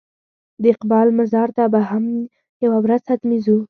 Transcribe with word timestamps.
د 0.61 0.63
اقبال 0.73 1.07
مزار 1.19 1.49
ته 1.57 1.63
به 1.73 1.81
هم 1.89 2.05
یوه 2.63 2.77
ورځ 2.83 3.01
حتمي 3.11 3.37
ځو. 3.45 3.57